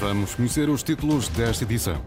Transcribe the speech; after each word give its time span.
Vamos 0.00 0.36
conhecer 0.36 0.68
os 0.70 0.84
títulos 0.84 1.28
desta 1.28 1.64
edição. 1.64 2.00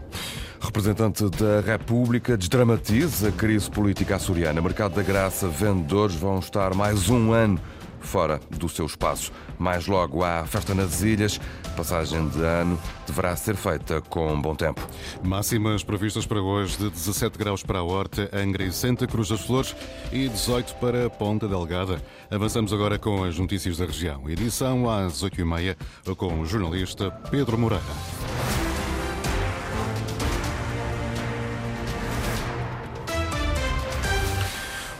Representante 0.58 1.28
da 1.28 1.60
República 1.60 2.38
desdramatiza 2.38 3.28
a 3.28 3.32
crise 3.32 3.70
política 3.70 4.16
açoriana. 4.16 4.62
Mercado 4.62 4.94
da 4.94 5.02
Graça, 5.02 5.46
vendedores 5.46 6.14
vão 6.14 6.38
estar 6.38 6.74
mais 6.74 7.10
um 7.10 7.32
ano 7.32 7.60
fora 8.02 8.40
do 8.50 8.68
seu 8.68 8.86
espaço. 8.86 9.32
Mais 9.58 9.86
logo 9.86 10.22
há 10.22 10.44
festa 10.46 10.74
nas 10.74 11.02
ilhas. 11.02 11.40
Passagem 11.76 12.28
de 12.28 12.42
ano 12.42 12.78
deverá 13.06 13.34
ser 13.36 13.56
feita 13.56 14.00
com 14.02 14.40
bom 14.40 14.54
tempo. 14.54 14.80
Máximas 15.22 15.82
previstas 15.82 16.26
para 16.26 16.40
hoje 16.40 16.76
de 16.76 16.90
17 16.90 17.38
graus 17.38 17.62
para 17.62 17.78
a 17.78 17.82
Horta, 17.82 18.28
Angra 18.32 18.64
e 18.64 18.72
Santa 18.72 19.06
Cruz 19.06 19.28
das 19.28 19.40
Flores 19.40 19.74
e 20.12 20.28
18 20.28 20.74
para 20.76 21.08
Ponta 21.08 21.48
Delgada. 21.48 22.02
Avançamos 22.30 22.72
agora 22.72 22.98
com 22.98 23.24
as 23.24 23.38
notícias 23.38 23.78
da 23.78 23.86
região. 23.86 24.28
Edição 24.28 24.90
às 24.90 25.22
8h30 25.22 25.76
com 26.16 26.40
o 26.40 26.46
jornalista 26.46 27.10
Pedro 27.30 27.56
Moreira. 27.58 28.31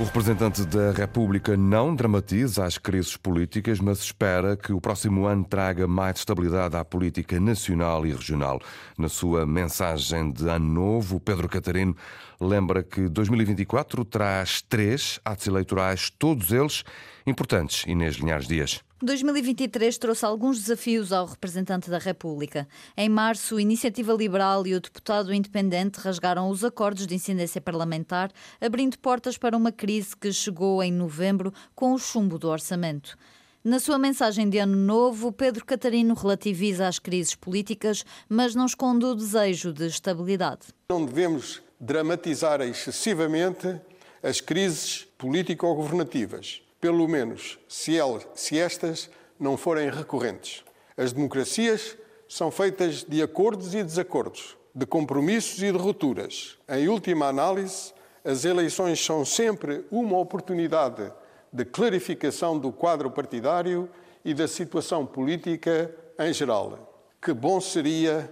O 0.03 0.05
representante 0.05 0.65
da 0.65 0.91
República 0.91 1.57
não 1.57 1.95
dramatiza 1.95 2.65
as 2.65 2.77
crises 2.77 3.17
políticas, 3.17 3.79
mas 3.79 4.01
espera 4.01 4.57
que 4.57 4.73
o 4.73 4.81
próximo 4.81 5.27
ano 5.27 5.45
traga 5.45 5.87
mais 5.87 6.19
estabilidade 6.19 6.77
à 6.77 6.85
política 6.85 7.39
nacional 7.39 8.05
e 8.05 8.11
regional. 8.11 8.61
Na 8.99 9.09
sua 9.09 9.47
mensagem 9.47 10.33
de 10.33 10.49
Ano 10.49 10.67
Novo, 10.67 11.21
Pedro 11.21 11.49
Catarino 11.49 11.97
lembra 12.41 12.83
que 12.83 13.09
2024 13.09 14.05
traz 14.05 14.61
três 14.61 15.21
atos 15.25 15.47
eleitorais, 15.47 16.11
todos 16.11 16.51
eles 16.51 16.83
importantes. 17.27 17.85
Inês 17.87 18.17
Linhares 18.17 18.47
Dias. 18.47 18.81
2023 19.03 19.99
trouxe 19.99 20.25
alguns 20.25 20.61
desafios 20.61 21.13
ao 21.13 21.27
representante 21.27 21.91
da 21.91 21.99
República. 21.99 22.69
Em 22.97 23.09
março, 23.09 23.57
a 23.57 23.63
Iniciativa 23.63 24.13
Liberal 24.13 24.65
e 24.65 24.75
o 24.75 24.81
deputado 24.81 25.35
independente 25.35 25.97
rasgaram 25.97 26.49
os 26.49 26.63
acordos 26.65 27.07
de 27.07 27.15
incidência 27.15 27.61
parlamentar, 27.61 28.31
abrindo 28.61 28.97
portas 28.99 29.37
para 29.37 29.57
uma 29.57 29.73
crise 29.73 30.17
que 30.17 30.33
chegou 30.33 30.83
em 30.83 30.93
novembro 30.93 31.53
com 31.75 31.93
o 31.93 31.99
chumbo 31.99 32.39
do 32.39 32.49
orçamento. 32.49 33.17
Na 33.65 33.79
sua 33.79 33.99
mensagem 33.99 34.49
de 34.49 34.59
Ano 34.59 34.77
Novo, 34.77 35.33
Pedro 35.33 35.65
Catarino 35.65 36.15
relativiza 36.15 36.87
as 36.87 36.99
crises 36.99 37.35
políticas, 37.35 38.05
mas 38.29 38.55
não 38.55 38.67
esconde 38.67 39.05
o 39.05 39.15
desejo 39.15 39.73
de 39.73 39.87
estabilidade. 39.87 40.69
Não 40.91 41.05
devemos 41.05 41.63
dramatizar 41.81 42.61
excessivamente 42.61 43.81
as 44.23 44.41
crises 44.41 45.07
político-governativas 45.19 46.63
pelo 46.83 47.07
menos 47.07 47.61
se, 47.69 47.97
elas, 47.97 48.27
se 48.35 48.59
estas 48.59 49.09
não 49.39 49.57
forem 49.57 49.89
recorrentes. 49.89 50.65
As 50.97 51.13
democracias 51.13 51.97
são 52.29 52.51
feitas 52.51 53.05
de 53.05 53.23
acordos 53.23 53.73
e 53.73 53.85
desacordos, 53.85 54.59
de 54.75 54.85
compromissos 54.85 55.63
e 55.63 55.71
de 55.71 55.79
rupturas. 55.79 56.59
Em 56.69 56.89
última 56.89 57.29
análise, 57.29 57.95
as 58.25 58.45
eleições 58.45 59.03
são 59.03 59.25
sempre 59.25 59.85
uma 59.93 60.19
oportunidade 60.19 61.13
de 61.53 61.65
clarificação 61.65 62.59
do 62.59 62.73
quadro 62.73 63.09
partidário 63.13 63.89
e 64.25 64.35
da 64.35 64.49
situação 64.49 65.07
política 65.07 65.95
em 66.19 66.33
geral. 66.33 67.07
Que 67.23 67.33
bom 67.33 67.61
seria 67.61 68.29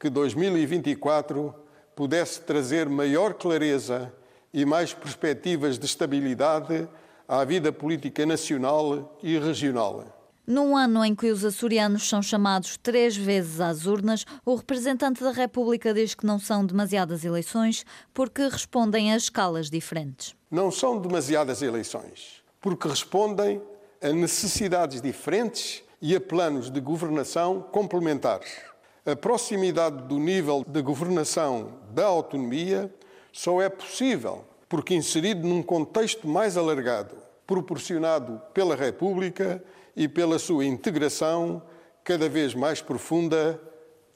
que 0.00 0.10
2024 0.10 1.54
pudesse 1.94 2.40
trazer 2.40 2.88
maior 2.88 3.34
clareza 3.34 4.12
e 4.52 4.64
mais 4.64 4.92
perspectivas 4.92 5.78
de 5.78 5.86
estabilidade 5.86 6.88
à 7.32 7.46
vida 7.46 7.72
política 7.72 8.26
nacional 8.26 9.18
e 9.22 9.38
regional. 9.38 10.04
Num 10.46 10.76
ano 10.76 11.02
em 11.02 11.14
que 11.14 11.30
os 11.30 11.42
açorianos 11.42 12.06
são 12.06 12.20
chamados 12.20 12.76
três 12.76 13.16
vezes 13.16 13.58
às 13.58 13.86
urnas, 13.86 14.26
o 14.44 14.54
representante 14.54 15.24
da 15.24 15.32
República 15.32 15.94
diz 15.94 16.14
que 16.14 16.26
não 16.26 16.38
são 16.38 16.66
demasiadas 16.66 17.24
eleições 17.24 17.86
porque 18.12 18.42
respondem 18.42 19.14
a 19.14 19.16
escalas 19.16 19.70
diferentes. 19.70 20.34
Não 20.50 20.70
são 20.70 21.00
demasiadas 21.00 21.62
eleições 21.62 22.42
porque 22.60 22.86
respondem 22.86 23.62
a 24.02 24.10
necessidades 24.10 25.00
diferentes 25.00 25.82
e 26.02 26.14
a 26.14 26.20
planos 26.20 26.70
de 26.70 26.80
governação 26.80 27.62
complementares. 27.62 28.58
A 29.06 29.16
proximidade 29.16 30.02
do 30.02 30.18
nível 30.18 30.62
de 30.68 30.82
governação 30.82 31.78
da 31.94 32.04
autonomia 32.04 32.94
só 33.32 33.62
é 33.62 33.70
possível 33.70 34.44
porque 34.68 34.94
inserido 34.94 35.46
num 35.46 35.62
contexto 35.62 36.26
mais 36.26 36.56
alargado, 36.56 37.22
proporcionado 37.52 38.40
pela 38.54 38.74
República 38.74 39.62
e 39.94 40.08
pela 40.08 40.38
sua 40.38 40.64
integração 40.64 41.62
cada 42.02 42.26
vez 42.26 42.54
mais 42.54 42.80
profunda 42.80 43.60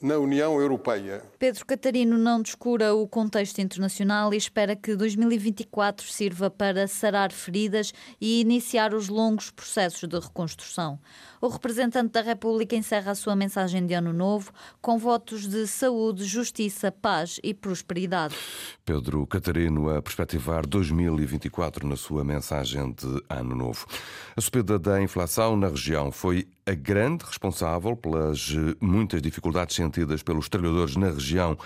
na 0.01 0.17
União 0.17 0.59
Europeia. 0.59 1.23
Pedro 1.39 1.65
Catarino 1.65 2.17
não 2.17 2.41
descura 2.41 2.93
o 2.93 3.07
contexto 3.07 3.59
internacional 3.59 4.33
e 4.33 4.37
espera 4.37 4.75
que 4.75 4.95
2024 4.95 6.05
sirva 6.07 6.49
para 6.49 6.87
sarar 6.87 7.31
feridas 7.31 7.93
e 8.21 8.41
iniciar 8.41 8.93
os 8.93 9.09
longos 9.09 9.49
processos 9.49 10.07
de 10.07 10.19
reconstrução. 10.19 10.99
O 11.39 11.47
representante 11.47 12.11
da 12.11 12.21
República 12.21 12.75
encerra 12.75 13.11
a 13.11 13.15
sua 13.15 13.35
mensagem 13.35 13.85
de 13.85 13.93
Ano 13.93 14.11
Novo 14.13 14.51
com 14.81 14.97
votos 14.97 15.47
de 15.47 15.67
saúde, 15.67 16.25
justiça, 16.25 16.91
paz 16.91 17.39
e 17.43 17.53
prosperidade. 17.53 18.35
Pedro 18.83 19.25
Catarino 19.27 19.89
a 19.89 20.01
perspectivar 20.01 20.65
2024 20.65 21.87
na 21.87 21.95
sua 21.95 22.23
mensagem 22.23 22.91
de 22.91 23.23
Ano 23.29 23.55
Novo. 23.55 23.85
A 24.35 24.41
subida 24.41 24.79
da 24.79 25.01
inflação 25.01 25.55
na 25.55 25.67
região 25.67 26.11
foi 26.11 26.47
a 26.65 26.73
grande 26.73 27.23
responsável 27.23 27.95
pelas 27.95 28.49
muitas 28.81 29.21
dificuldades 29.21 29.75
sentidas 29.87 30.21
pelos 30.21 30.49
trabalhadores 30.49 30.95
na 30.95 31.07
região 31.07 31.57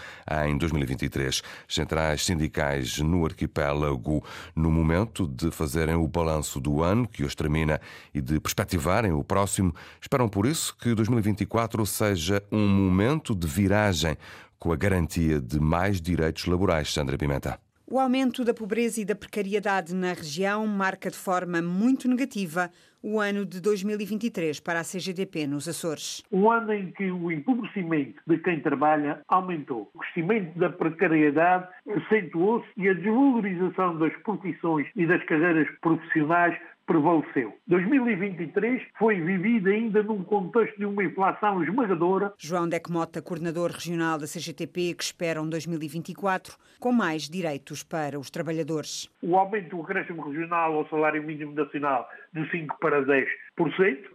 em 0.47 0.57
2023. 0.57 1.41
Centrais 1.67 2.25
sindicais 2.25 2.99
no 2.99 3.25
arquipélago, 3.25 4.23
no 4.55 4.71
momento 4.71 5.27
de 5.27 5.51
fazerem 5.51 5.95
o 5.95 6.07
balanço 6.07 6.59
do 6.59 6.83
ano 6.83 7.07
que 7.07 7.23
hoje 7.23 7.35
termina 7.35 7.81
e 8.13 8.21
de 8.21 8.39
perspectivarem 8.39 9.11
o 9.11 9.23
próximo. 9.23 9.73
Esperam 9.99 10.29
por 10.29 10.45
isso 10.45 10.75
que 10.77 10.93
2024 10.93 11.85
seja 11.85 12.43
um 12.51 12.67
momento 12.67 13.35
de 13.35 13.47
viragem 13.47 14.15
com 14.59 14.71
a 14.71 14.75
garantia 14.75 15.41
de 15.41 15.59
mais 15.59 15.99
direitos 15.99 16.45
laborais. 16.45 16.93
Sandra 16.93 17.17
Pimenta. 17.17 17.70
O 17.91 17.99
aumento 17.99 18.45
da 18.45 18.53
pobreza 18.53 19.01
e 19.01 19.05
da 19.05 19.13
precariedade 19.13 19.93
na 19.93 20.13
região 20.13 20.65
marca 20.65 21.09
de 21.09 21.17
forma 21.17 21.61
muito 21.61 22.07
negativa 22.07 22.71
o 23.03 23.19
ano 23.19 23.45
de 23.45 23.59
2023 23.59 24.61
para 24.61 24.79
a 24.79 24.83
CGDP 24.83 25.45
nos 25.45 25.67
Açores. 25.67 26.23
Um 26.31 26.49
ano 26.49 26.73
em 26.73 26.89
que 26.93 27.11
o 27.11 27.29
empobrecimento 27.29 28.21
de 28.25 28.37
quem 28.37 28.61
trabalha 28.61 29.19
aumentou, 29.27 29.91
o 29.93 29.99
crescimento 29.99 30.57
da 30.57 30.69
precariedade 30.69 31.67
acentuou-se 31.85 32.65
e 32.77 32.87
a 32.87 32.93
desvalorização 32.93 33.97
das 33.97 34.15
profissões 34.23 34.87
e 34.95 35.05
das 35.05 35.21
carreiras 35.25 35.67
profissionais 35.81 36.57
prevaleceu. 36.91 37.53
2023 37.67 38.81
foi 38.99 39.21
vivido 39.21 39.69
ainda 39.69 40.03
num 40.03 40.23
contexto 40.23 40.77
de 40.77 40.85
uma 40.85 41.03
inflação 41.03 41.63
esmagadora. 41.63 42.33
João 42.37 42.67
Decmota, 42.67 43.21
coordenador 43.21 43.71
regional 43.71 44.17
da 44.17 44.25
CGTP, 44.25 44.93
que 44.93 45.03
espera 45.03 45.41
um 45.41 45.47
2024 45.47 46.57
com 46.81 46.91
mais 46.91 47.29
direitos 47.29 47.81
para 47.81 48.19
os 48.19 48.29
trabalhadores. 48.29 49.09
O 49.23 49.37
aumento 49.37 49.69
do 49.69 49.81
acréscimo 49.81 50.21
regional 50.21 50.73
ao 50.73 50.89
salário 50.89 51.23
mínimo 51.23 51.53
nacional 51.53 52.09
de 52.33 52.49
5 52.49 52.77
para 52.79 53.01
10%, 53.05 53.25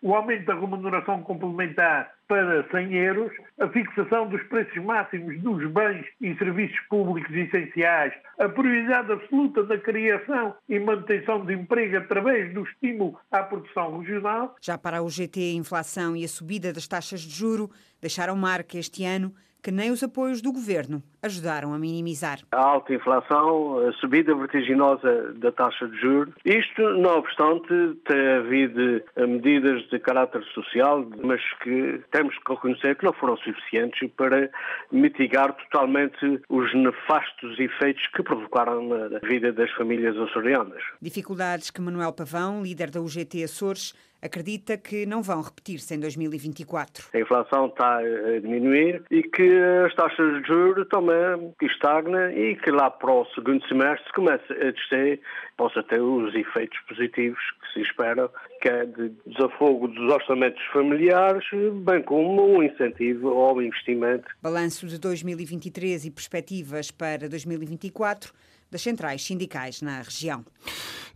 o 0.02 0.14
aumento 0.14 0.46
da 0.46 0.54
remuneração 0.54 1.22
complementar 1.22 2.10
para 2.28 2.68
100 2.70 2.94
euros, 2.94 3.32
a 3.60 3.68
fixação 3.68 4.28
dos 4.28 4.42
preços 4.44 4.82
máximos 4.82 5.40
dos 5.40 5.70
bens 5.70 6.04
e 6.20 6.34
serviços 6.36 6.78
públicos 6.88 7.32
essenciais, 7.34 8.12
a 8.38 8.48
prioridade 8.48 9.12
absoluta 9.12 9.62
da 9.64 9.78
criação 9.78 10.54
e 10.68 10.78
manutenção 10.78 11.44
de 11.44 11.54
emprego 11.54 11.98
através 11.98 12.52
do 12.52 12.64
estímulo 12.64 13.18
à 13.30 13.42
produção 13.42 13.98
regional. 13.98 14.56
Já 14.60 14.76
para 14.76 15.02
o 15.02 15.08
GT, 15.08 15.40
a 15.40 15.58
inflação 15.58 16.16
e 16.16 16.24
a 16.24 16.28
subida 16.28 16.72
das 16.72 16.88
taxas 16.88 17.20
de 17.20 17.30
juro 17.30 17.70
deixaram 18.00 18.36
marca 18.36 18.76
este 18.76 19.04
ano 19.04 19.32
que 19.66 19.72
nem 19.72 19.90
os 19.90 20.00
apoios 20.00 20.40
do 20.40 20.52
governo 20.52 21.02
ajudaram 21.20 21.74
a 21.74 21.78
minimizar. 21.78 22.38
A 22.52 22.56
alta 22.56 22.94
inflação, 22.94 23.80
a 23.88 23.92
subida 23.94 24.32
vertiginosa 24.32 25.34
da 25.38 25.50
taxa 25.50 25.88
de 25.88 26.00
juros. 26.00 26.32
Isto, 26.44 26.82
não 26.98 27.18
obstante, 27.18 27.98
tem 28.06 28.28
havido 28.36 29.02
medidas 29.16 29.82
de 29.88 29.98
caráter 29.98 30.44
social, 30.54 31.04
mas 31.20 31.40
que 31.64 32.00
temos 32.12 32.38
que 32.38 32.52
reconhecer 32.52 32.94
que 32.94 33.04
não 33.04 33.12
foram 33.12 33.36
suficientes 33.38 34.08
para 34.16 34.48
mitigar 34.92 35.52
totalmente 35.56 36.40
os 36.48 36.72
nefastos 36.72 37.58
efeitos 37.58 38.06
que 38.14 38.22
provocaram 38.22 38.86
na 39.10 39.18
vida 39.18 39.52
das 39.52 39.72
famílias 39.72 40.16
açorianas. 40.16 40.80
Dificuldades 41.02 41.72
que 41.72 41.80
Manuel 41.80 42.12
Pavão, 42.12 42.62
líder 42.62 42.88
da 42.88 43.00
UGT 43.00 43.42
Açores, 43.42 43.94
acredita 44.26 44.76
que 44.76 45.06
não 45.06 45.22
vão 45.22 45.40
repetir-se 45.40 45.94
em 45.94 46.00
2024. 46.00 47.08
A 47.14 47.18
inflação 47.18 47.66
está 47.66 47.98
a 47.98 48.40
diminuir 48.40 49.02
e 49.10 49.22
que 49.22 49.48
as 49.86 49.94
taxas 49.94 50.42
de 50.42 50.48
juros 50.48 50.86
também 50.88 51.54
estagna 51.62 52.32
e 52.32 52.56
que 52.56 52.70
lá 52.70 52.90
para 52.90 53.12
o 53.12 53.24
segundo 53.34 53.66
semestre 53.66 54.12
comece 54.12 54.52
a 54.52 54.70
descer, 54.70 55.20
possa 55.56 55.82
ter 55.82 56.00
os 56.00 56.34
efeitos 56.34 56.78
positivos 56.88 57.40
que 57.60 57.72
se 57.72 57.80
esperam, 57.80 58.28
que 58.60 58.68
é 58.68 58.84
de 58.84 59.12
desafogo 59.26 59.88
dos 59.88 60.12
orçamentos 60.12 60.62
familiares, 60.72 61.44
bem 61.84 62.02
como 62.02 62.56
um 62.56 62.62
incentivo 62.62 63.28
ao 63.30 63.60
investimento. 63.62 64.26
Balanço 64.42 64.86
de 64.86 64.98
2023 64.98 66.06
e 66.06 66.10
perspectivas 66.10 66.90
para 66.90 67.28
2024 67.28 68.32
das 68.70 68.82
centrais 68.82 69.24
sindicais 69.24 69.80
na 69.82 70.02
região. 70.02 70.44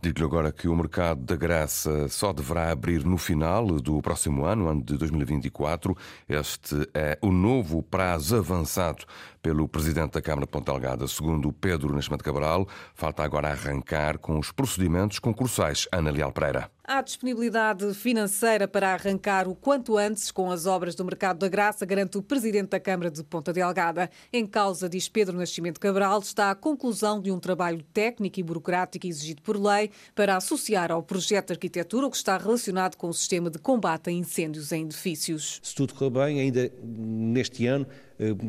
Digo-lhe 0.01 0.25
agora 0.25 0.51
que 0.51 0.67
o 0.67 0.75
mercado 0.75 1.21
da 1.21 1.35
graça 1.35 2.07
só 2.07 2.33
deverá 2.33 2.71
abrir 2.71 3.05
no 3.05 3.19
final 3.19 3.67
do 3.67 4.01
próximo 4.01 4.45
ano, 4.45 4.67
ano 4.67 4.83
de 4.83 4.97
2024. 4.97 5.95
Este 6.27 6.89
é 6.93 7.19
o 7.21 7.31
novo 7.31 7.83
prazo 7.83 8.37
avançado 8.37 9.05
pelo 9.43 9.67
presidente 9.67 10.13
da 10.13 10.21
Câmara 10.21 10.47
de 10.47 10.51
Ponta 10.51 10.71
Delgada, 10.71 11.07
segundo 11.07 11.53
Pedro 11.53 11.93
Nascimento 11.93 12.23
Cabral. 12.23 12.67
Falta 12.95 13.23
agora 13.23 13.49
arrancar 13.49 14.17
com 14.17 14.39
os 14.39 14.51
procedimentos 14.51 15.19
concursais. 15.19 15.87
Ana 15.91 16.09
Leal 16.09 16.31
Pereira. 16.31 16.71
Há 16.83 16.99
disponibilidade 17.03 17.93
financeira 17.93 18.67
para 18.67 18.91
arrancar 18.91 19.47
o 19.47 19.53
quanto 19.53 19.99
antes 19.99 20.31
com 20.31 20.49
as 20.49 20.65
obras 20.65 20.95
do 20.95 21.05
Mercado 21.05 21.37
da 21.37 21.47
Graça, 21.47 21.85
garante 21.85 22.17
o 22.17 22.23
Presidente 22.23 22.69
da 22.69 22.79
Câmara 22.79 23.11
de 23.11 23.23
Ponta 23.23 23.53
Delgada. 23.53 24.09
Em 24.33 24.47
causa, 24.47 24.89
diz 24.89 25.07
Pedro 25.07 25.37
Nascimento 25.37 25.79
Cabral, 25.79 26.19
está 26.19 26.49
a 26.49 26.55
conclusão 26.55 27.21
de 27.21 27.31
um 27.31 27.39
trabalho 27.39 27.83
técnico 27.93 28.39
e 28.39 28.43
burocrático 28.43 29.05
exigido 29.05 29.43
por 29.43 29.61
lei 29.61 29.91
para 30.15 30.35
associar 30.35 30.91
ao 30.91 31.03
projeto 31.03 31.47
de 31.47 31.53
arquitetura 31.53 32.07
o 32.07 32.09
que 32.09 32.17
está 32.17 32.35
relacionado 32.35 32.95
com 32.95 33.09
o 33.09 33.13
sistema 33.13 33.51
de 33.51 33.59
combate 33.59 34.09
a 34.09 34.11
incêndios 34.11 34.71
em 34.71 34.83
edifícios. 34.83 35.59
Se 35.61 35.75
tudo 35.75 35.93
correr 35.93 36.09
bem, 36.09 36.39
ainda 36.41 36.71
neste 36.83 37.67
ano 37.67 37.85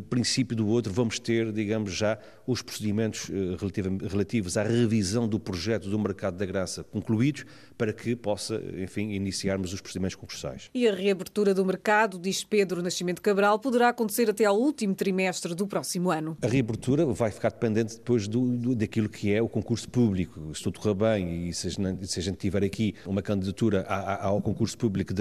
princípio 0.09 0.57
do 0.57 0.67
outro, 0.67 0.93
vamos 0.93 1.19
ter, 1.19 1.53
digamos, 1.53 1.93
já 1.93 2.19
os 2.47 2.63
procedimentos 2.63 3.31
eh, 3.31 4.07
relativos 4.09 4.57
à 4.57 4.63
revisão 4.63 5.29
do 5.29 5.39
projeto 5.39 5.89
do 5.89 5.99
mercado 5.99 6.37
da 6.37 6.47
graça 6.47 6.85
concluídos, 6.85 7.45
para 7.77 7.93
que 7.93 8.15
possa, 8.15 8.61
enfim, 8.77 9.11
iniciarmos 9.11 9.73
os 9.73 9.81
procedimentos 9.81 10.17
concursais. 10.17 10.71
E 10.75 10.87
a 10.87 10.95
reabertura 10.95 11.55
do 11.55 11.65
mercado, 11.65 12.19
diz 12.19 12.45
Pedro 12.45 12.83
Nascimento 12.83 13.23
Cabral, 13.23 13.59
poderá 13.59 13.89
acontecer 13.89 14.29
até 14.29 14.45
ao 14.45 14.59
último 14.59 14.95
trimestre 14.95 15.55
do 15.55 15.67
próximo 15.67 16.11
ano. 16.11 16.37
A 16.43 16.47
reabertura 16.47 17.07
vai 17.07 17.31
ficar 17.31 17.51
dependente 17.51 17.97
depois 17.97 18.29
do, 18.29 18.57
do 18.57 18.75
daquilo 18.75 19.09
que 19.09 19.33
é 19.33 19.41
o 19.41 19.49
concurso 19.49 19.89
público. 19.89 20.55
Se 20.55 20.63
tudo 20.63 20.79
correr 20.81 20.95
bem 20.95 21.49
e 21.49 21.55
se, 21.55 21.71
se 21.71 22.19
a 22.19 22.23
gente 22.23 22.37
tiver 22.37 22.65
aqui 22.65 22.95
uma 23.07 23.23
candidatura 23.23 23.83
ao 24.21 24.41
concurso 24.41 24.77
público 24.77 25.15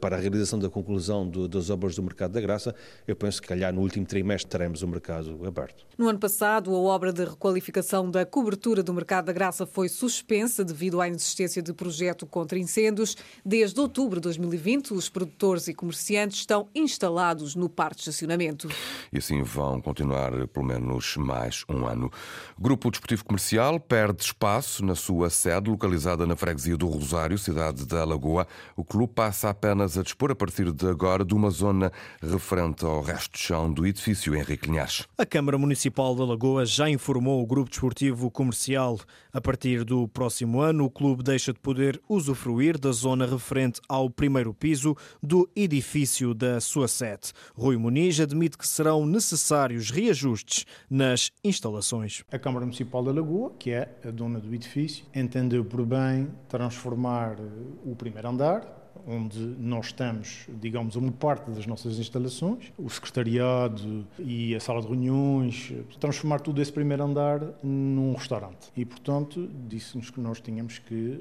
para 0.00 0.16
a 0.16 0.18
realização 0.20 0.58
da 0.58 0.70
conclusão 0.70 1.28
do, 1.28 1.48
das 1.48 1.70
obras 1.70 1.94
do 1.94 2.02
mercado 2.02 2.32
da 2.32 2.40
graça, 2.40 2.74
eu 3.06 3.16
penso 3.16 3.40
que, 3.40 3.48
calhar, 3.48 3.72
no 3.72 3.80
último 3.80 3.97
último 3.98 4.06
trimestre 4.06 4.50
teremos 4.50 4.82
o 4.82 4.88
mercado 4.88 5.46
aberto. 5.46 5.86
No 5.96 6.08
ano 6.08 6.18
passado, 6.18 6.74
a 6.74 6.78
obra 6.78 7.12
de 7.12 7.24
requalificação 7.24 8.08
da 8.10 8.24
cobertura 8.24 8.82
do 8.82 8.94
mercado 8.94 9.26
da 9.26 9.32
Graça 9.32 9.66
foi 9.66 9.88
suspensa 9.88 10.64
devido 10.64 11.00
à 11.00 11.08
inexistência 11.08 11.60
de 11.60 11.72
projeto 11.72 12.24
contra 12.24 12.58
incêndios. 12.58 13.16
Desde 13.44 13.80
outubro 13.80 14.20
de 14.20 14.22
2020, 14.22 14.94
os 14.94 15.08
produtores 15.08 15.66
e 15.66 15.74
comerciantes 15.74 16.38
estão 16.38 16.68
instalados 16.74 17.54
no 17.54 17.68
parque 17.68 17.96
de 17.96 18.02
estacionamento. 18.02 18.68
E 19.12 19.18
assim 19.18 19.42
vão 19.42 19.80
continuar 19.80 20.46
pelo 20.48 20.66
menos 20.66 21.16
mais 21.16 21.64
um 21.68 21.86
ano. 21.86 22.10
Grupo 22.58 22.90
Desportivo 22.90 23.24
Comercial 23.24 23.80
perde 23.80 24.22
espaço 24.22 24.84
na 24.84 24.94
sua 24.94 25.30
sede, 25.30 25.70
localizada 25.70 26.26
na 26.26 26.36
freguesia 26.36 26.76
do 26.76 26.86
Rosário, 26.86 27.36
cidade 27.38 27.84
da 27.86 28.04
Lagoa. 28.04 28.46
O 28.76 28.84
clube 28.84 29.12
passa 29.14 29.50
apenas 29.50 29.98
a 29.98 30.02
dispor, 30.02 30.30
a 30.30 30.36
partir 30.36 30.70
de 30.72 30.86
agora, 30.86 31.24
de 31.24 31.34
uma 31.34 31.50
zona 31.50 31.90
referente 32.22 32.84
ao 32.84 33.02
resto 33.02 33.32
do 33.32 33.38
chão 33.38 33.72
do 33.78 33.86
edifício 33.86 34.34
Henrique 34.34 34.66
Linhares. 34.66 35.06
A 35.16 35.24
Câmara 35.24 35.56
Municipal 35.56 36.12
da 36.16 36.24
Lagoa 36.24 36.66
já 36.66 36.90
informou 36.90 37.40
o 37.40 37.46
Grupo 37.46 37.70
Desportivo 37.70 38.28
Comercial. 38.28 38.98
A 39.32 39.40
partir 39.40 39.84
do 39.84 40.08
próximo 40.08 40.60
ano, 40.60 40.84
o 40.84 40.90
clube 40.90 41.22
deixa 41.22 41.52
de 41.52 41.60
poder 41.60 42.00
usufruir 42.08 42.76
da 42.76 42.90
zona 42.90 43.24
referente 43.24 43.80
ao 43.88 44.10
primeiro 44.10 44.52
piso 44.52 44.96
do 45.22 45.48
edifício 45.54 46.34
da 46.34 46.60
sua 46.60 46.88
sede. 46.88 47.32
Rui 47.54 47.76
Muniz 47.76 48.18
admite 48.18 48.58
que 48.58 48.66
serão 48.66 49.06
necessários 49.06 49.90
reajustes 49.90 50.66
nas 50.90 51.30
instalações. 51.44 52.24
A 52.32 52.38
Câmara 52.38 52.66
Municipal 52.66 53.04
da 53.04 53.12
Lagoa, 53.12 53.52
que 53.60 53.70
é 53.70 53.96
a 54.04 54.10
dona 54.10 54.40
do 54.40 54.52
edifício, 54.52 55.04
entendeu 55.14 55.64
por 55.64 55.86
bem 55.86 56.28
transformar 56.48 57.36
o 57.84 57.94
primeiro 57.94 58.28
andar 58.28 58.77
onde 59.06 59.38
nós 59.38 59.86
estamos, 59.86 60.46
digamos, 60.60 60.96
uma 60.96 61.12
parte 61.12 61.50
das 61.50 61.66
nossas 61.66 61.98
instalações, 61.98 62.72
o 62.78 62.88
secretariado 62.88 64.06
e 64.18 64.54
a 64.54 64.60
sala 64.60 64.80
de 64.80 64.88
reuniões, 64.88 65.72
transformar 66.00 66.40
tudo 66.40 66.60
esse 66.60 66.72
primeiro 66.72 67.04
andar 67.04 67.40
num 67.62 68.14
restaurante. 68.14 68.70
E, 68.76 68.84
portanto, 68.84 69.48
disse-nos 69.68 70.10
que 70.10 70.20
nós 70.20 70.40
tínhamos 70.40 70.78
que 70.78 71.18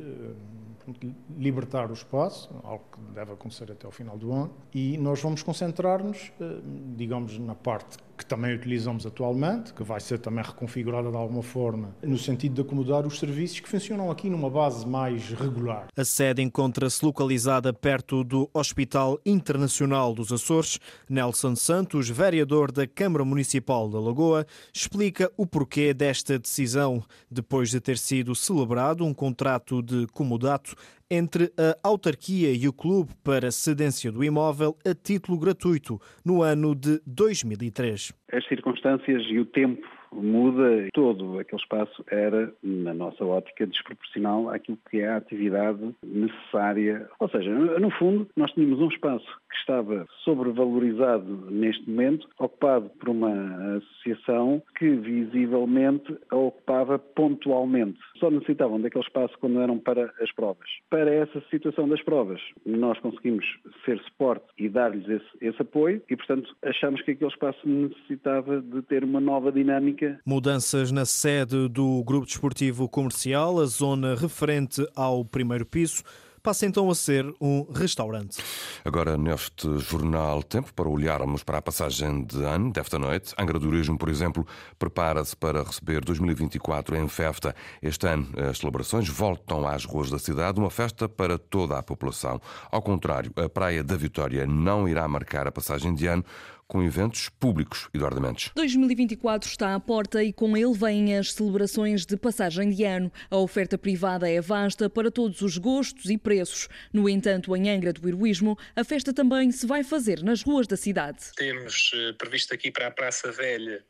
eh, 1.04 1.08
libertar 1.38 1.90
o 1.90 1.94
espaço, 1.94 2.50
algo 2.64 2.84
que 2.92 3.00
deve 3.14 3.34
acontecer 3.34 3.72
até 3.72 3.86
ao 3.86 3.92
final 3.92 4.18
do 4.18 4.32
ano, 4.32 4.52
e 4.74 4.98
nós 4.98 5.22
vamos 5.22 5.44
concentrar-nos, 5.44 6.32
eh, 6.40 6.60
digamos, 6.96 7.38
na 7.40 7.56
parte 7.56 7.98
que 8.18 8.26
também 8.26 8.56
utilizamos 8.56 9.06
atualmente, 9.06 9.74
que 9.74 9.84
vai 9.84 10.00
ser 10.00 10.18
também 10.18 10.44
reconfigurada 10.44 11.12
de 11.12 11.16
alguma 11.16 11.44
forma, 11.44 11.96
no 12.02 12.18
sentido 12.18 12.56
de 12.56 12.62
acomodar 12.62 13.06
os 13.06 13.20
serviços 13.20 13.60
que 13.60 13.70
funcionam 13.70 14.10
aqui 14.10 14.30
numa 14.30 14.50
base 14.50 14.86
mais 14.88 15.30
regular. 15.30 15.88
A 15.96 16.04
sede 16.04 16.42
encontra-se 16.42 17.06
localizada 17.06 17.72
perto 17.72 18.24
do 18.24 18.50
Hospital 18.54 19.20
Internacional 19.26 20.14
dos 20.14 20.32
Açores. 20.32 20.80
Nelson 21.08 21.56
Santos, 21.56 22.10
vereador 22.10 22.72
da 22.72 22.88
Câmara 22.88 23.24
Municipal 23.24 23.88
da 23.88 24.00
Lagoa, 24.00 24.46
explica 24.74 25.32
o 25.38 25.46
porquê 25.46 25.94
desta 25.94 26.40
decisão, 26.40 27.04
depois 27.30 27.70
de 27.70 27.80
ter 27.80 27.98
sido 27.98 28.34
celebrado 28.34 29.06
um 29.06 29.14
contrato 29.14 29.82
de 29.82 30.08
comodato 30.08 30.76
entre 31.10 31.52
a 31.58 31.88
autarquia 31.88 32.52
e 32.52 32.68
o 32.68 32.74
clube 32.74 33.12
para 33.24 33.52
cedência 33.52 34.12
do 34.12 34.24
imóvel 34.24 34.76
a 34.86 34.94
título 34.94 35.40
gratuito 35.40 36.00
no 36.26 36.42
ano 36.42 36.76
de 36.76 37.02
2003. 37.06 38.14
As 38.32 38.46
circunstâncias 38.48 39.24
e 39.30 39.40
o 39.40 39.46
tempo 39.46 39.88
muda. 40.12 40.88
Todo 40.94 41.40
aquele 41.40 41.62
espaço 41.62 42.04
era, 42.10 42.52
na 42.64 42.94
nossa 42.94 43.24
ótica, 43.26 43.66
desproporcional 43.66 44.50
àquilo 44.50 44.78
que 44.90 45.00
é 45.00 45.10
a 45.10 45.18
atividade 45.18 45.96
necessária. 46.04 47.08
Ou 47.20 47.30
seja, 47.30 47.50
no 47.54 47.90
fundo, 47.92 48.28
nós 48.36 48.52
tínhamos 48.52 48.80
um 48.80 48.88
espaço 48.88 49.26
que 49.50 49.58
estava 49.58 50.06
sobrevalorizado 50.24 51.52
neste 51.52 51.90
momento, 51.90 52.28
ocupado 52.40 52.90
por 53.00 53.10
uma 53.10 53.78
associação 53.78 54.62
que 54.78 54.90
visivelmente 54.90 56.18
a 56.30 56.36
ocupava 56.36 57.00
pontualmente. 57.00 58.00
Só 58.20 58.30
necessitavam 58.30 58.80
daquele 58.80 59.04
espaço 59.04 59.38
quando 59.40 59.62
eram 59.62 59.78
para 59.80 60.14
as 60.22 60.32
provas. 60.32 60.68
Para 60.90 61.12
essa 61.12 61.42
situação 61.50 61.88
das 61.88 62.02
provas, 62.04 62.42
nós 62.66 63.00
conseguimos 63.00 63.46
ser 63.86 64.00
suporte 64.00 64.46
e 64.58 64.70
dar-lhes 64.70 65.08
esse, 65.08 65.26
esse 65.42 65.62
apoio 65.62 66.02
e, 66.10 66.16
portanto, 66.16 66.56
achamos 66.64 67.02
que 67.02 67.12
aquele 67.12 67.32
espaço 67.32 67.68
necessitava 67.68 68.62
de 68.62 68.82
ter 68.84 69.04
uma 69.04 69.20
nova 69.20 69.52
dinâmica. 69.52 69.97
Mudanças 70.26 70.92
na 70.92 71.06
sede 71.06 71.68
do 71.68 72.04
Grupo 72.04 72.26
Desportivo 72.26 72.88
Comercial, 72.88 73.60
a 73.60 73.66
zona 73.66 74.16
referente 74.16 74.88
ao 74.96 75.24
primeiro 75.24 75.66
piso 75.66 76.04
passa 76.48 76.66
então 76.66 76.90
a 76.90 76.96
ser 76.96 77.26
um 77.42 77.70
restaurante. 77.74 78.38
Agora, 78.86 79.18
neste 79.18 79.80
jornal 79.80 80.42
Tempo, 80.42 80.74
para 80.74 80.88
olharmos 80.88 81.44
para 81.44 81.58
a 81.58 81.62
passagem 81.62 82.24
de 82.24 82.42
ano 82.42 82.72
desta 82.72 82.98
noite, 82.98 83.36
Angra 83.38 83.60
do 83.60 83.66
Turismo, 83.66 83.98
por 83.98 84.08
exemplo, 84.08 84.48
prepara-se 84.80 85.36
para 85.36 85.62
receber 85.62 86.06
2024 86.06 86.96
em 86.96 87.10
festa. 87.10 87.54
Este 87.82 88.08
ano, 88.08 88.30
as 88.50 88.60
celebrações 88.60 89.10
voltam 89.10 89.68
às 89.68 89.84
ruas 89.84 90.10
da 90.10 90.18
cidade, 90.18 90.58
uma 90.58 90.70
festa 90.70 91.10
para 91.10 91.38
toda 91.38 91.78
a 91.78 91.84
população. 91.84 92.40
Ao 92.72 92.82
contrário, 92.82 93.30
a 93.36 93.50
Praia 93.50 93.84
da 93.84 93.98
Vitória 93.98 94.48
não 94.48 94.88
irá 94.88 95.06
marcar 95.06 95.48
a 95.48 95.52
passagem 95.52 95.94
de 95.94 96.08
ano, 96.08 96.24
com 96.68 96.84
eventos 96.84 97.30
públicos. 97.30 97.88
Eduardo 97.94 98.20
Mendes. 98.20 98.52
2024 98.56 99.50
está 99.50 99.74
à 99.74 99.80
porta 99.80 100.24
e 100.24 100.34
com 100.34 100.58
ele 100.58 100.74
vêm 100.74 101.18
as 101.18 101.32
celebrações 101.32 102.06
de 102.06 102.18
passagem 102.18 102.70
de 102.70 102.84
ano. 102.84 103.12
A 103.30 103.38
oferta 103.38 103.78
privada 103.78 104.30
é 104.30 104.42
vasta 104.42 104.90
para 104.90 105.10
todos 105.10 105.42
os 105.42 105.58
gostos 105.58 106.10
e 106.10 106.18
preços. 106.18 106.68
No 106.92 107.08
entanto, 107.08 107.56
em 107.56 107.70
Angra 107.70 107.94
do 107.94 108.08
Heroísmo, 108.08 108.58
a 108.76 108.84
festa 108.84 109.14
também 109.14 109.52
se 109.52 109.66
vai 109.66 109.84
fazer 109.84 110.22
nas 110.24 110.44
ruas 110.44 110.68
da 110.68 110.76
cidade. 110.76 111.32
Temos 111.36 111.92
eh, 111.94 112.14
previsto 112.14 112.54
aqui 112.54 112.70
para 112.70 112.88
a 112.88 112.92
Praça 112.92 113.32
Velha 113.32 113.84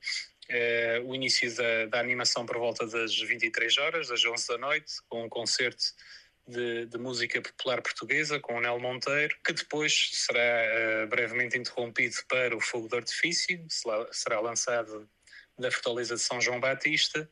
eh, 0.50 1.01
o 1.05 1.15
início 1.15 1.53
da, 1.55 1.86
da 1.88 2.00
animação 2.00 2.46
por 2.46 2.57
volta 2.57 2.86
das 2.86 3.17
23 3.17 3.77
horas, 3.79 4.07
das 4.07 4.24
11 4.24 4.48
da 4.48 4.57
noite, 4.57 4.93
com 5.10 5.25
um 5.25 5.29
concerto 5.29 5.84
de, 6.48 6.86
de, 6.86 6.98
música 6.98 7.42
popular 7.42 7.82
portuguesa 7.82 8.39
com 8.39 8.56
o 8.56 8.62
Nel 8.62 8.80
Monteiro, 8.80 9.36
que 9.44 9.54
depois 9.54 10.10
será 10.13 10.39
uh, 11.04 11.08
brevemente 11.08 11.58
interrompido 11.58 12.16
para 12.27 12.56
o 12.56 12.62
fogo 12.62 12.88
de 12.88 12.96
artifício, 12.96 13.66
será 14.12 14.39
lançado 14.39 15.10
da 15.58 15.72
Fortaleza 15.72 16.16
de 16.16 16.22
São 16.22 16.39
João 16.39 16.60
Batista 16.60 17.30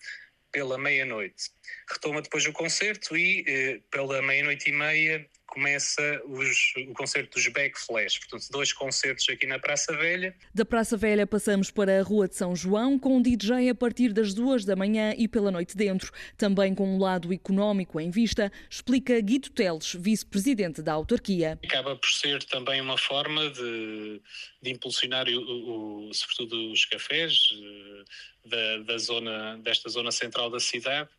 pela 0.52 0.78
meia-noite. 0.78 1.52
Retoma 1.90 2.22
depois 2.22 2.46
o 2.46 2.54
concerto 2.54 3.16
e, 3.16 3.42
uh, 3.42 3.82
pela 3.90 4.22
meia-noite 4.22 4.70
e 4.70 4.74
meia, 4.74 5.30
começa 5.56 6.22
os, 6.26 6.74
o 6.90 6.94
concerto 6.94 7.36
dos 7.36 7.48
Backflash, 7.48 8.20
portanto, 8.20 8.52
dois 8.52 8.74
concertos 8.74 9.26
aqui 9.30 9.48
na 9.48 9.58
Praça 9.58 9.96
Velha. 9.96 10.36
Da 10.54 10.66
Praça 10.66 10.98
Velha 10.98 11.26
passamos 11.26 11.72
para 11.72 11.98
a 11.98 12.04
Rua 12.04 12.28
de 12.28 12.36
São 12.36 12.54
João, 12.54 13.00
com 13.00 13.16
um 13.16 13.22
DJ 13.22 13.70
a 13.70 13.76
partir 13.76 14.12
das 14.12 14.34
duas 14.34 14.66
da 14.66 14.76
manhã 14.76 15.16
e 15.18 15.30
pela 15.30 15.50
noite 15.50 15.78
dentro. 15.78 16.12
Também 16.38 16.76
com 16.76 16.86
um 16.86 17.00
lado 17.00 17.32
económico 17.32 18.02
em 18.02 18.12
vista, 18.12 18.52
explica 18.70 19.18
Guido 19.22 19.50
Teles, 19.50 19.96
vice-presidente 19.98 20.82
da 20.82 20.92
autarquia. 20.92 21.58
Acaba 21.64 21.96
por 21.96 22.10
ser 22.10 22.44
também 22.44 22.82
uma 22.82 22.98
forma 22.98 23.50
de, 23.50 24.22
de 24.62 24.72
impulsionar, 24.72 25.26
o, 25.30 26.10
o, 26.10 26.14
sobretudo, 26.14 26.74
os 26.74 26.84
cafés 26.84 27.48
eh, 27.54 28.04
da, 28.46 28.78
da 28.80 28.98
zona, 28.98 29.58
desta 29.60 29.88
zona 29.88 30.12
central 30.12 30.50
da 30.50 30.60
cidade 30.60 31.10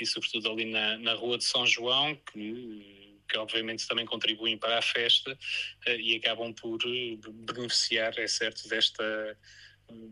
e 0.00 0.06
sobretudo 0.06 0.50
ali 0.50 0.64
na, 0.64 0.96
na 0.96 1.12
Rua 1.12 1.36
de 1.36 1.44
São 1.44 1.66
João, 1.66 2.16
que, 2.32 3.01
que 3.28 3.38
obviamente 3.38 3.86
também 3.86 4.04
contribuem 4.04 4.58
para 4.58 4.78
a 4.78 4.82
festa 4.82 5.36
eh, 5.86 5.96
e 5.96 6.16
acabam 6.16 6.52
por 6.52 6.78
eh, 6.86 7.18
beneficiar, 7.46 8.18
é 8.18 8.26
certo, 8.26 8.68
desta 8.68 9.36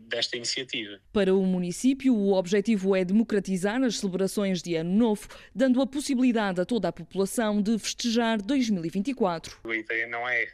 desta 0.07 0.35
iniciativa. 0.37 0.99
Para 1.11 1.33
o 1.33 1.43
município, 1.43 2.13
o 2.13 2.33
objetivo 2.33 2.95
é 2.95 3.03
democratizar 3.03 3.81
as 3.83 3.97
celebrações 3.97 4.61
de 4.61 4.75
Ano 4.75 4.91
Novo, 4.91 5.27
dando 5.55 5.81
a 5.81 5.87
possibilidade 5.87 6.61
a 6.61 6.65
toda 6.65 6.87
a 6.87 6.91
população 6.91 7.61
de 7.61 7.77
festejar 7.79 8.41
2024. 8.41 9.59
A 9.63 9.75
ideia 9.75 10.07
não 10.07 10.27
é 10.27 10.51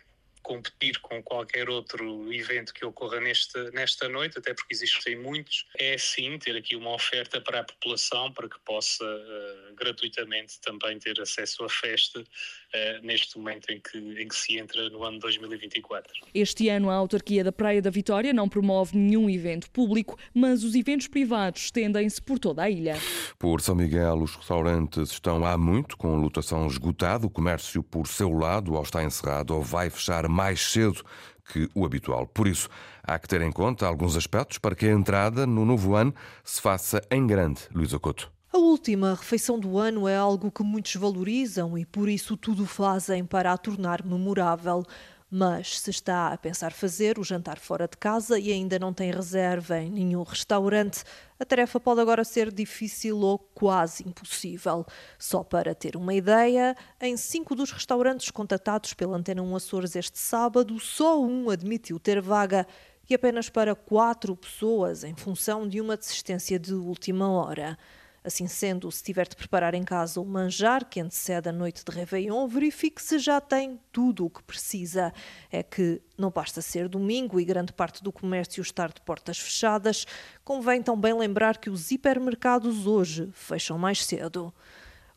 competir 0.47 0.97
com 1.01 1.21
qualquer 1.21 1.69
outro 1.69 2.33
evento 2.33 2.73
que 2.73 2.85
ocorra 2.85 3.19
nesta, 3.19 3.69
nesta 3.71 4.07
noite, 4.07 4.39
até 4.39 4.53
porque 4.53 4.73
existem 4.73 5.17
muitos, 5.17 5.65
é 5.77 5.97
sim 5.97 6.39
ter 6.39 6.55
aqui 6.55 6.73
uma 6.73 6.93
oferta 6.93 7.41
para 7.41 7.59
a 7.59 7.63
população 7.65 8.31
para 8.31 8.47
que 8.47 8.57
possa 8.61 9.03
uh, 9.03 9.75
gratuitamente 9.75 10.57
também 10.61 10.97
ter 10.99 11.19
acesso 11.19 11.65
à 11.65 11.69
festa 11.69 12.21
uh, 12.21 13.05
neste 13.05 13.37
momento 13.37 13.69
em 13.69 13.81
que, 13.81 13.97
em 13.97 14.25
que 14.25 14.35
se 14.35 14.57
entra 14.57 14.89
no 14.89 15.03
ano 15.03 15.19
2024. 15.19 16.13
Este 16.33 16.69
ano 16.69 16.89
a 16.89 16.95
autarquia 16.95 17.43
da 17.43 17.51
Praia 17.51 17.81
da 17.81 17.89
Vitória 17.89 18.31
não 18.31 18.47
promove 18.47 18.97
nenhum 18.97 19.29
evento 19.29 19.69
público, 19.69 20.17
mas 20.33 20.63
os 20.63 20.75
eventos 20.75 21.07
privados 21.07 21.63
estendem-se 21.63 22.21
por 22.21 22.39
toda 22.39 22.63
a 22.63 22.69
ilha. 22.69 22.95
Por 23.37 23.59
São 23.59 23.75
Miguel, 23.75 24.21
os 24.21 24.33
restaurantes 24.33 25.11
estão 25.11 25.45
há 25.45 25.57
muito 25.57 25.97
com 25.97 26.15
lotação 26.15 26.65
esgotada, 26.67 27.25
o 27.25 27.29
comércio 27.29 27.83
por 27.83 28.07
seu 28.07 28.31
lado 28.31 28.75
ou 28.75 28.81
está 28.81 29.03
encerrado 29.03 29.53
ou 29.53 29.61
vai 29.61 29.89
fechar 29.89 30.25
mais 30.37 30.61
cedo 30.71 31.03
que 31.51 31.67
o 31.73 31.83
habitual. 31.83 32.27
Por 32.27 32.47
isso, 32.47 32.69
há 33.01 33.17
que 33.17 33.27
ter 33.27 33.41
em 33.41 33.51
conta 33.51 33.87
alguns 33.87 34.15
aspectos 34.15 34.59
para 34.59 34.75
que 34.75 34.85
a 34.85 34.91
entrada 34.91 35.47
no 35.47 35.65
novo 35.65 35.95
ano 35.95 36.13
se 36.43 36.61
faça 36.61 37.01
em 37.09 37.25
grande, 37.25 37.61
Luís 37.73 37.91
Ocoto. 37.91 38.31
A 38.53 38.57
última 38.59 39.15
refeição 39.15 39.59
do 39.59 39.79
ano 39.79 40.07
é 40.07 40.15
algo 40.15 40.51
que 40.51 40.61
muitos 40.61 40.95
valorizam 40.95 41.75
e 41.75 41.85
por 41.85 42.07
isso 42.07 42.37
tudo 42.37 42.67
fazem 42.67 43.25
para 43.25 43.51
a 43.51 43.57
tornar 43.57 44.05
memorável. 44.05 44.83
Mas 45.29 45.81
se 45.81 45.89
está 45.89 46.29
a 46.29 46.37
pensar 46.37 46.71
fazer 46.71 47.19
o 47.19 47.23
jantar 47.23 47.59
fora 47.59 47.85
de 47.85 47.97
casa 47.97 48.39
e 48.39 48.49
ainda 48.49 48.79
não 48.79 48.93
tem 48.93 49.11
reserva 49.11 49.77
em 49.77 49.91
nenhum 49.91 50.23
restaurante, 50.23 51.03
a 51.37 51.43
tarefa 51.43 51.81
pode 51.81 51.99
agora 51.99 52.23
ser 52.23 52.49
difícil 52.49 53.19
ou 53.19 53.37
quase 53.37 54.07
impossível. 54.07 54.85
Só 55.19 55.43
para 55.43 55.75
ter 55.75 55.97
uma 55.97 56.13
ideia, 56.13 56.77
em 57.01 57.17
cinco 57.17 57.55
dos 57.55 57.71
restaurantes 57.71 58.31
contatados 58.31 58.93
pela 58.93 59.17
Antena 59.17 59.41
1 59.43 59.55
Açores 59.57 59.95
este 59.97 60.17
sábado, 60.17 60.79
só 60.79 61.21
um 61.21 61.49
admitiu 61.49 61.99
ter 61.99 62.21
vaga 62.21 62.65
e 63.09 63.13
apenas 63.13 63.49
para 63.49 63.75
quatro 63.75 64.33
pessoas, 64.33 65.03
em 65.03 65.15
função 65.15 65.67
de 65.67 65.81
uma 65.81 65.97
desistência 65.97 66.57
de 66.57 66.73
última 66.73 67.29
hora. 67.29 67.77
Assim 68.27 68.45
sendo, 68.45 68.91
se 68.91 69.01
tiver 69.01 69.25
de 69.25 69.37
preparar 69.37 69.73
em 69.73 69.83
casa 69.83 70.19
o 70.19 70.25
manjar 70.25 70.83
que 70.83 70.99
antecede 70.99 71.47
a 71.47 71.53
noite 71.53 71.81
de 71.85 71.95
Réveillon, 71.95 72.45
verifique 72.45 73.01
se 73.01 73.19
já 73.19 73.39
tem 73.39 73.79
tudo 73.89 74.25
o 74.25 74.29
que 74.29 74.43
precisa. 74.43 75.13
É 75.49 75.63
que 75.63 76.01
não 76.17 76.29
basta 76.29 76.61
ser 76.61 76.89
domingo 76.89 77.39
e 77.39 77.45
grande 77.45 77.71
parte 77.71 78.03
do 78.03 78.11
comércio 78.11 78.61
estar 78.61 78.91
de 78.91 78.99
portas 78.99 79.39
fechadas, 79.39 80.05
convém 80.43 80.83
também 80.83 81.13
lembrar 81.13 81.57
que 81.57 81.69
os 81.69 81.89
hipermercados 81.89 82.85
hoje 82.85 83.29
fecham 83.31 83.77
mais 83.77 84.05
cedo. 84.05 84.53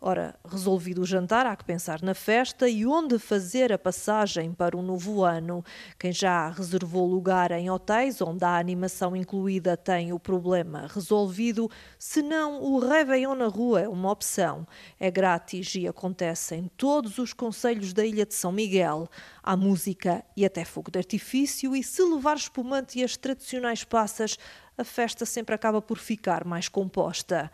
Ora, 0.03 0.35
resolvido 0.51 1.03
o 1.03 1.07
jantar, 1.07 1.45
há 1.45 1.55
que 1.55 1.63
pensar 1.63 2.01
na 2.01 2.15
festa 2.15 2.67
e 2.67 2.87
onde 2.87 3.19
fazer 3.19 3.71
a 3.71 3.79
passagem 3.79 4.51
para 4.51 4.75
o 4.75 4.81
novo 4.81 5.23
ano. 5.23 5.63
Quem 5.99 6.11
já 6.11 6.49
reservou 6.49 7.07
lugar 7.07 7.51
em 7.51 7.69
hotéis 7.69 8.19
onde 8.23 8.43
a 8.43 8.57
animação 8.57 9.15
incluída 9.15 9.77
tem 9.77 10.11
o 10.11 10.19
problema 10.19 10.87
resolvido, 10.89 11.71
se 11.99 12.23
não, 12.23 12.63
o 12.63 12.79
Réveillon 12.79 13.35
na 13.35 13.49
rua 13.49 13.83
é 13.83 13.89
uma 13.89 14.11
opção. 14.11 14.67
É 14.99 15.11
grátis 15.11 15.75
e 15.75 15.87
acontece 15.87 16.55
em 16.55 16.67
todos 16.79 17.19
os 17.19 17.35
conselhos 17.35 17.93
da 17.93 18.03
Ilha 18.03 18.25
de 18.25 18.33
São 18.33 18.53
Miguel. 18.53 19.07
Há 19.43 19.55
música 19.55 20.25
e 20.35 20.47
até 20.47 20.65
fogo 20.65 20.91
de 20.91 20.99
artifício 20.99 21.77
e 21.77 21.85
se 21.85 22.03
levar 22.03 22.39
espumante 22.39 22.99
e 22.99 23.05
as 23.05 23.19
tradicionais 23.19 23.85
passas, 23.85 24.39
a 24.79 24.85
festa 24.85 25.27
sempre 25.27 25.55
acaba 25.55 25.83
por 25.83 25.99
ficar 25.99 26.47
mais 26.47 26.71
composta. 26.71 27.51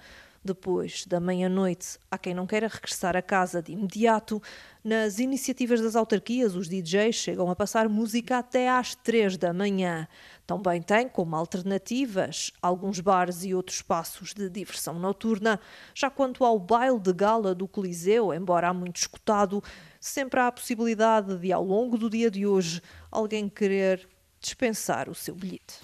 Depois 0.47 1.05
da 1.05 1.19
meia-noite, 1.19 1.99
há 2.09 2.17
quem 2.17 2.33
não 2.33 2.47
queira 2.47 2.69
regressar 2.69 3.17
a 3.17 3.21
casa 3.21 3.61
de 3.61 3.73
imediato. 3.73 4.41
Nas 4.85 5.19
iniciativas 5.19 5.81
das 5.81 5.97
autarquias, 5.97 6.55
os 6.55 6.69
DJs 6.69 7.17
chegam 7.17 7.51
a 7.51 7.57
passar 7.57 7.89
música 7.89 8.39
até 8.39 8.69
às 8.69 8.95
três 8.95 9.37
da 9.37 9.53
manhã. 9.53 10.07
Também 10.47 10.81
tem 10.81 11.09
como 11.09 11.35
alternativas 11.35 12.53
alguns 12.63 13.01
bares 13.01 13.43
e 13.43 13.53
outros 13.53 13.79
espaços 13.79 14.33
de 14.33 14.49
diversão 14.49 15.01
noturna. 15.01 15.59
Já 15.93 16.09
quanto 16.09 16.45
ao 16.45 16.61
baile 16.61 17.01
de 17.01 17.13
gala 17.13 17.53
do 17.53 17.67
Coliseu, 17.67 18.33
embora 18.33 18.69
há 18.69 18.73
muito 18.73 18.99
escutado, 18.99 19.61
sempre 20.01 20.39
há 20.39 20.47
a 20.47 20.53
possibilidade 20.53 21.37
de, 21.39 21.53
ao 21.53 21.65
longo 21.65 21.99
do 21.99 22.09
dia 22.09 22.31
de 22.31 22.47
hoje, 22.47 22.81
alguém 23.11 23.49
querer 23.49 24.09
dispensar 24.41 25.09
o 25.09 25.15
seu 25.15 25.35
bilhete. 25.35 25.81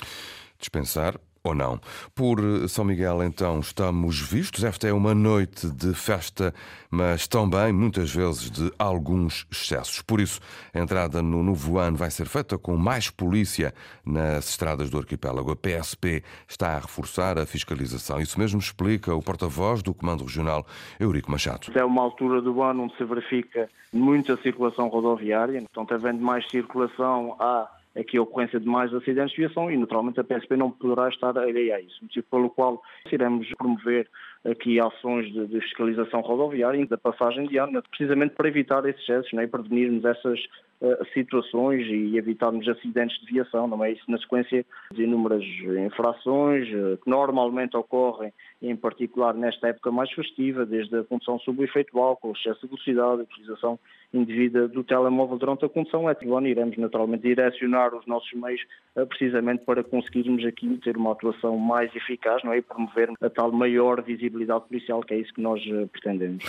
Dispensar 0.56 1.18
ou 1.44 1.54
não. 1.54 1.80
Por 2.14 2.38
São 2.68 2.84
Miguel, 2.84 3.22
então, 3.22 3.58
estamos 3.58 4.20
vistos. 4.20 4.62
Esta 4.62 4.86
é 4.86 4.92
uma 4.92 5.14
noite 5.14 5.68
de 5.70 5.92
festa, 5.92 6.54
mas 6.90 7.26
também, 7.26 7.72
muitas 7.72 8.14
vezes, 8.14 8.50
de 8.50 8.72
alguns 8.78 9.46
excessos. 9.50 10.00
Por 10.02 10.20
isso, 10.20 10.40
a 10.72 10.78
entrada 10.78 11.20
no 11.20 11.42
novo 11.42 11.78
ano 11.78 11.96
vai 11.96 12.10
ser 12.10 12.26
feita 12.26 12.56
com 12.56 12.76
mais 12.76 13.10
polícia 13.10 13.74
nas 14.04 14.50
estradas 14.50 14.88
do 14.88 14.98
arquipélago. 14.98 15.50
A 15.50 15.56
PSP 15.56 16.22
está 16.48 16.76
a 16.76 16.78
reforçar 16.78 17.38
a 17.38 17.44
fiscalização. 17.44 18.20
Isso 18.20 18.38
mesmo 18.38 18.60
explica 18.60 19.14
o 19.14 19.20
porta-voz 19.20 19.82
do 19.82 19.92
Comando 19.92 20.24
Regional, 20.24 20.64
Eurico 21.00 21.30
Machado. 21.30 21.72
É 21.74 21.84
uma 21.84 22.02
altura 22.02 22.40
do 22.40 22.62
ano 22.62 22.84
onde 22.84 22.96
se 22.96 23.04
verifica 23.04 23.68
muita 23.92 24.36
circulação 24.36 24.88
rodoviária, 24.88 25.58
então, 25.58 25.84
havendo 25.90 26.22
mais 26.22 26.48
circulação, 26.48 27.36
há 27.38 27.68
aqui 27.96 28.16
a 28.16 28.22
ocorrência 28.22 28.58
de 28.58 28.66
mais 28.66 28.92
acidentes 28.94 29.34
de 29.34 29.42
viação 29.42 29.70
e, 29.70 29.76
naturalmente, 29.76 30.20
a 30.20 30.24
PSP 30.24 30.56
não 30.56 30.70
poderá 30.70 31.08
estar 31.08 31.36
alheia 31.36 31.76
a 31.76 31.80
isso. 31.80 31.98
Motivo 32.02 32.26
pelo 32.30 32.50
qual 32.50 32.82
iremos 33.10 33.48
promover 33.56 34.08
aqui 34.44 34.80
ações 34.80 35.32
de, 35.32 35.46
de, 35.46 35.60
fiscalização 35.60 36.20
rodoviária 36.20 36.84
da 36.86 36.98
passagem 36.98 37.46
de 37.46 37.58
ano, 37.58 37.82
precisamente 37.90 38.34
para 38.34 38.48
evitar 38.48 38.84
esses 38.86 39.02
excessos 39.02 39.32
né, 39.32 39.44
e 39.44 39.46
prevenirmos 39.46 40.04
essas 40.04 40.40
uh, 40.80 41.04
situações 41.14 41.86
e 41.86 42.16
evitarmos 42.16 42.66
acidentes 42.68 43.18
de 43.20 43.32
viação, 43.32 43.68
não 43.68 43.84
é 43.84 43.92
isso? 43.92 44.02
Na 44.08 44.18
sequência 44.18 44.66
de 44.92 45.04
inúmeras 45.04 45.44
infrações 45.86 46.68
uh, 46.68 46.98
que 47.02 47.08
normalmente 47.08 47.76
ocorrem, 47.76 48.32
em 48.60 48.74
particular 48.74 49.34
nesta 49.34 49.68
época 49.68 49.92
mais 49.92 50.10
festiva, 50.10 50.66
desde 50.66 50.96
a 50.96 51.04
condução 51.04 51.38
sob 51.40 51.60
o 51.60 51.64
efeito 51.64 51.98
álcool, 51.98 52.32
excesso 52.32 52.62
de 52.62 52.68
velocidade, 52.68 53.20
a 53.20 53.24
utilização 53.24 53.78
indevida 54.12 54.68
do 54.68 54.84
telemóvel 54.84 55.38
durante 55.38 55.64
a 55.64 55.68
condução, 55.68 56.10
é 56.10 56.14
que 56.14 56.26
iremos 56.26 56.76
naturalmente 56.76 57.22
direcionar 57.22 57.94
os 57.94 58.04
nossos 58.06 58.32
meios 58.32 58.60
uh, 58.96 59.06
precisamente 59.06 59.64
para 59.64 59.84
conseguirmos 59.84 60.44
aqui 60.44 60.80
ter 60.82 60.96
uma 60.96 61.12
atuação 61.12 61.56
mais 61.56 61.94
eficaz, 61.94 62.42
não 62.42 62.52
é? 62.52 62.58
E 62.58 62.62
promover 62.62 63.08
a 63.20 63.30
tal 63.30 63.52
maior 63.52 64.02
visibilidade 64.02 64.31
visibilidade 64.32 64.64
policial, 64.66 65.02
que 65.02 65.14
é 65.14 65.20
isso 65.20 65.32
que 65.34 65.40
nós 65.40 65.60
eh, 65.66 65.86
pretendemos. 65.86 66.44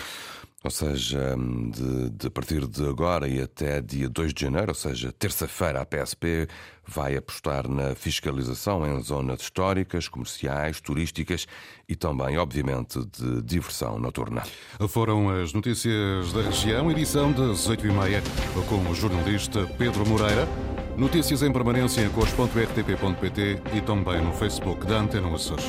Ou 0.64 0.70
seja, 0.70 1.36
de, 1.36 2.08
de, 2.08 2.30
partir 2.30 2.66
de 2.66 2.88
agora 2.88 3.28
e 3.28 3.38
até 3.38 3.82
dia 3.82 4.08
2 4.08 4.32
de 4.32 4.44
janeiro, 4.44 4.68
ou 4.70 4.74
seja, 4.74 5.12
terça-feira, 5.12 5.82
a 5.82 5.84
PSP 5.84 6.48
vai 6.86 7.14
apostar 7.16 7.68
na 7.68 7.94
fiscalização 7.94 8.86
em 8.86 8.98
zonas 9.02 9.42
históricas, 9.42 10.08
comerciais, 10.08 10.80
turísticas 10.80 11.46
e 11.86 11.94
também, 11.94 12.38
obviamente, 12.38 12.98
de 13.04 13.42
diversão 13.42 13.98
noturna. 13.98 14.42
Foram 14.88 15.28
as 15.28 15.52
notícias 15.52 16.32
da 16.32 16.40
região, 16.40 16.90
edição 16.90 17.30
das 17.30 17.68
8h30, 17.68 18.22
com 18.66 18.90
o 18.90 18.94
jornalista 18.94 19.66
Pedro 19.76 20.08
Moreira. 20.08 20.48
Notícias 20.96 21.42
em 21.42 21.52
permanência 21.52 22.00
em 22.00 22.08
cores.rtp.pt 22.08 23.60
e 23.76 23.80
também 23.82 24.22
no 24.22 24.32
Facebook 24.32 24.86
da 24.86 25.00
Antena 25.00 25.34
Açores. 25.34 25.66